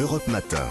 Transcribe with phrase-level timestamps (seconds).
[0.00, 0.66] Europe Matin.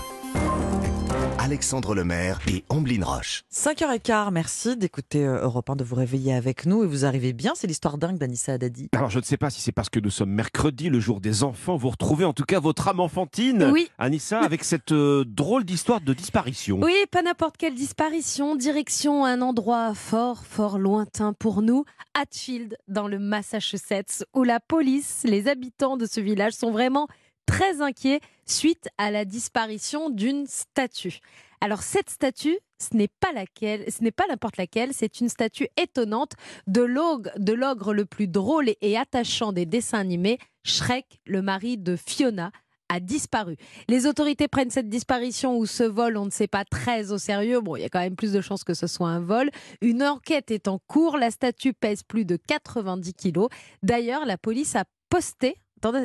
[1.37, 3.43] Alexandre Lemaire et Amblin Roche.
[3.53, 7.53] 5h15, merci d'écouter euh, Europe 1, de vous réveiller avec nous et vous arrivez bien.
[7.53, 8.89] C'est l'histoire dingue d'Anissa Haddadi.
[8.95, 11.43] Alors je ne sais pas si c'est parce que nous sommes mercredi, le jour des
[11.43, 13.91] enfants, vous retrouvez en tout cas votre âme enfantine, Oui.
[13.99, 16.79] Anissa, avec cette euh, drôle d'histoire de disparition.
[16.81, 18.55] Oui, pas n'importe quelle disparition.
[18.55, 21.85] Direction un endroit fort, fort lointain pour nous,
[22.15, 27.07] Hatfield, dans le Massachusetts, où la police, les habitants de ce village sont vraiment
[27.49, 31.19] très inquiets suite à la disparition d'une statue.
[31.61, 35.67] Alors cette statue, ce n'est pas laquelle, ce n'est pas n'importe laquelle, c'est une statue
[35.75, 36.33] étonnante
[36.67, 41.77] de l'ogre, de l'ogre le plus drôle et attachant des dessins animés, Shrek, le mari
[41.77, 42.51] de Fiona,
[42.87, 43.55] a disparu.
[43.87, 47.61] Les autorités prennent cette disparition ou ce vol, on ne sait pas, très au sérieux.
[47.61, 49.49] Bon, il y a quand même plus de chances que ce soit un vol.
[49.81, 51.17] Une enquête est en cours.
[51.17, 53.49] La statue pèse plus de 90 kilos.
[53.83, 55.57] D'ailleurs, la police a posté,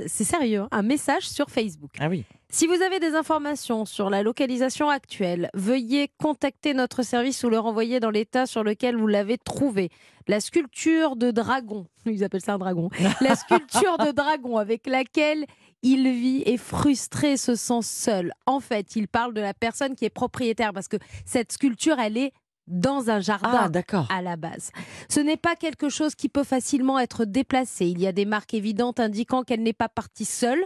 [0.06, 1.90] c'est sérieux, hein, un message sur Facebook.
[1.98, 2.24] Ah oui.
[2.50, 7.58] Si vous avez des informations sur la localisation actuelle, veuillez contacter notre service ou le
[7.58, 9.90] renvoyer dans l'état sur lequel vous l'avez trouvé.
[10.28, 12.90] La sculpture de dragon, ils appellent ça un dragon,
[13.20, 15.46] la sculpture de dragon avec laquelle
[15.82, 18.32] il vit est frustré, se sent seul.
[18.46, 22.16] En fait, il parle de la personne qui est propriétaire parce que cette sculpture, elle
[22.16, 22.32] est
[22.66, 24.70] dans un jardin Ah à la base.
[25.08, 27.86] Ce n'est pas quelque chose qui peut facilement être déplacé.
[27.86, 30.64] Il y a des marques évidentes indiquant qu'elle n'est pas partie seule.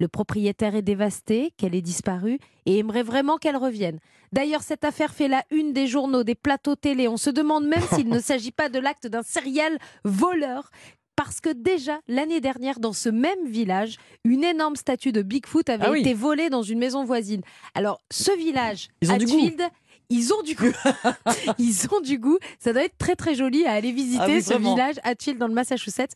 [0.00, 4.00] Le propriétaire est dévasté, qu'elle ait disparu et aimerait vraiment qu'elle revienne.
[4.32, 7.06] D'ailleurs, cette affaire fait la une des journaux, des plateaux télé.
[7.06, 10.70] On se demande même s'il ne s'agit pas de l'acte d'un serial voleur.
[11.16, 15.84] Parce que déjà, l'année dernière, dans ce même village, une énorme statue de Bigfoot avait
[15.86, 16.00] Ah oui.
[16.00, 17.42] été volée dans une maison voisine.
[17.76, 18.88] Alors, ce village.
[19.08, 19.62] Hatfield,
[20.10, 20.72] ils ont du goût.
[21.58, 22.38] ils ont du goût.
[22.58, 24.74] Ça doit être très très joli à aller visiter Ah oui, ce vraiment.
[24.74, 26.12] village Hatfield dans le Massachusetts.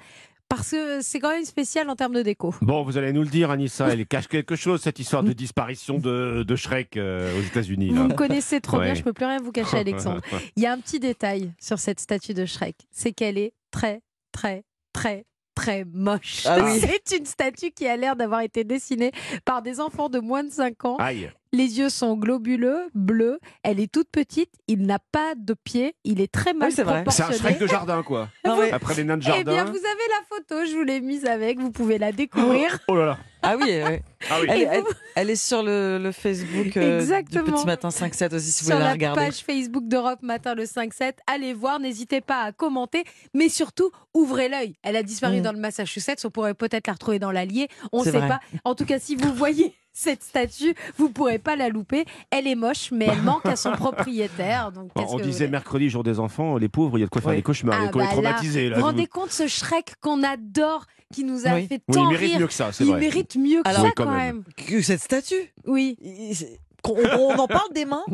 [0.48, 2.54] Parce que c'est quand même spécial en termes de déco.
[2.62, 5.98] Bon, vous allez nous le dire, Anissa, elle cache quelque chose, cette histoire de disparition
[5.98, 7.90] de, de Shrek euh, aux États-Unis.
[7.90, 8.86] Vous me connaissez trop Ouais.
[8.86, 10.22] bien, je peux plus rien vous cacher, Alexandre.
[10.56, 14.00] Il y a un petit détail sur cette statue de Shrek, c'est qu'elle est très,
[14.32, 14.64] très,
[14.94, 16.44] très, très moche.
[16.46, 16.80] Ah oui.
[17.04, 19.12] C'est une statue qui a l'air d'avoir été dessinée
[19.44, 20.96] par des enfants de moins de 5 ans.
[20.98, 21.30] Aïe.
[21.52, 23.38] Les yeux sont globuleux, bleus.
[23.62, 24.50] Elle est toute petite.
[24.66, 25.94] Il n'a pas de pieds.
[26.04, 27.04] Il est très mal Oui, c'est vrai.
[27.10, 27.38] C'est un proportionné.
[27.38, 28.28] Shrek de jardin, quoi.
[28.44, 29.70] Non, mais- Après les nains de Eh bien, jardin.
[29.70, 30.66] vous avez la photo.
[30.70, 31.58] Je vous l'ai mise avec.
[31.58, 32.78] Vous pouvez la découvrir.
[32.88, 33.18] Oh là là.
[33.42, 33.80] Ah oui.
[34.28, 34.46] Ah oui.
[34.50, 34.82] Elle, Et elle-
[35.14, 37.56] elle est sur le, le Facebook euh, du Exactement.
[37.56, 39.20] Petit Matin 5-7 aussi si vous sur voulez la la regarder.
[39.26, 41.12] page Facebook d'Europe Matin le 5-7.
[41.28, 43.04] Allez voir, n'hésitez pas à commenter,
[43.34, 44.74] mais surtout, ouvrez l'œil.
[44.82, 45.42] Elle a disparu Mm.
[45.42, 48.26] dans le Massachusetts, on pourrait peut-être la retrouver dans l'Allier, on ne sait vrai.
[48.26, 48.40] pas.
[48.64, 52.04] En tout cas, si vous voyez cette statue, vous pourrez pas la louper.
[52.30, 54.72] Elle est moche, mais elle manque à son propriétaire.
[54.72, 57.00] Donc, Bon, qu'est-ce on que vous disait voulez mercredi, jour des enfants, les pauvres, il
[57.00, 57.36] y a de quoi faire Oui.
[57.36, 58.68] des cauchemars, il y a de quoi les bah là, traumatiser.
[58.68, 61.66] Là, Vous vous rendez compte ce Shrek qu'on adore, qui nous a Oui.
[61.66, 63.00] fait Oui, tant il mérite rire mieux que ça, c'est Il vrai.
[63.00, 64.36] mérite mieux que Alors- ça Oui, quand quand même.
[64.36, 64.44] même.
[64.66, 68.04] Que cette statue Oui, il- c'est- qu'on- on, en parle des mains.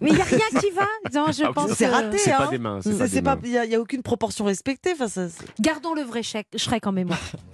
[0.00, 0.86] mais il n'y a rien qui va.
[1.12, 2.18] Non, je Ah, pense c'est que- raté.
[2.18, 2.50] C'est pas hein.
[2.50, 2.80] des mains.
[2.80, 4.92] C'est- pas pas- Il n'y a, aucune proportion respectée.
[4.92, 7.18] Enfin, ça, c'est- Gardons le vrai Shrek, Shrek en mémoire.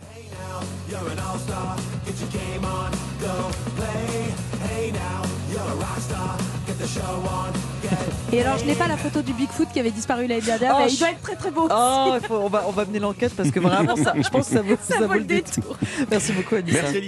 [8.32, 10.82] Et alors, je n'ai pas la photo du Bigfoot qui avait disparu l'année dernière, Oh,
[10.84, 11.66] mais il doit être très très beau.
[11.70, 14.54] Oh, faut- on, va, on va mener l'enquête parce que vraiment, ça, je pense que
[14.54, 15.76] ça vaut, Ça vaut le détour.
[16.10, 16.82] Merci beaucoup, Anissa.
[16.82, 16.96] Merci